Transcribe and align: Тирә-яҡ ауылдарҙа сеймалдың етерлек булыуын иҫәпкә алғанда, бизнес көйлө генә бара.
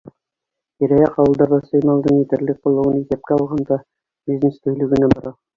Тирә-яҡ 0.83 1.19
ауылдарҙа 1.23 1.59
сеймалдың 1.67 2.17
етерлек 2.21 2.59
булыуын 2.69 2.97
иҫәпкә 3.03 3.39
алғанда, 3.39 3.81
бизнес 4.31 4.61
көйлө 4.67 4.93
генә 4.97 5.13
бара. 5.17 5.39